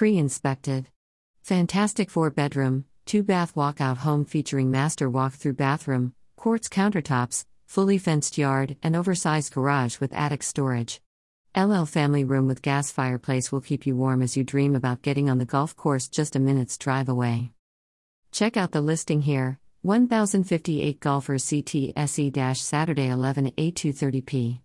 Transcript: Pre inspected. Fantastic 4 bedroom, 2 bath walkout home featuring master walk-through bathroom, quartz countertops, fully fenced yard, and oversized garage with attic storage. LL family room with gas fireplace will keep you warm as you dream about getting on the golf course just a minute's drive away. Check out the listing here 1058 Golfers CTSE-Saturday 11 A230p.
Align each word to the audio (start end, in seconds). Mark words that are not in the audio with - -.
Pre 0.00 0.16
inspected. 0.16 0.88
Fantastic 1.42 2.08
4 2.08 2.30
bedroom, 2.30 2.86
2 3.04 3.22
bath 3.22 3.54
walkout 3.54 3.98
home 3.98 4.24
featuring 4.24 4.70
master 4.70 5.10
walk-through 5.10 5.52
bathroom, 5.52 6.14
quartz 6.36 6.70
countertops, 6.70 7.44
fully 7.66 7.98
fenced 7.98 8.38
yard, 8.38 8.78
and 8.82 8.96
oversized 8.96 9.52
garage 9.52 10.00
with 10.00 10.14
attic 10.14 10.42
storage. 10.42 11.02
LL 11.54 11.84
family 11.84 12.24
room 12.24 12.46
with 12.46 12.62
gas 12.62 12.90
fireplace 12.90 13.52
will 13.52 13.60
keep 13.60 13.86
you 13.86 13.94
warm 13.94 14.22
as 14.22 14.38
you 14.38 14.42
dream 14.42 14.74
about 14.74 15.02
getting 15.02 15.28
on 15.28 15.36
the 15.36 15.44
golf 15.44 15.76
course 15.76 16.08
just 16.08 16.34
a 16.34 16.38
minute's 16.38 16.78
drive 16.78 17.10
away. 17.10 17.50
Check 18.32 18.56
out 18.56 18.72
the 18.72 18.80
listing 18.80 19.20
here 19.20 19.58
1058 19.82 20.98
Golfers 20.98 21.44
CTSE-Saturday 21.44 23.08
11 23.08 23.50
A230p. 23.50 24.58